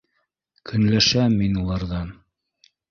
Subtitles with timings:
[0.69, 2.13] Көнләшәм мин уларҙан.